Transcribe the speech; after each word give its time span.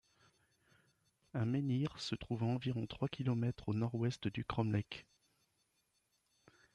Un 1.35 1.45
menhir 1.45 1.91
se 2.01 2.15
trouve 2.15 2.41
à 2.41 2.47
environ 2.47 2.87
trois 2.87 3.07
kilomètres 3.07 3.69
au 3.69 3.75
nord-ouest 3.75 4.29
du 4.29 4.43
cromlech. 4.43 5.05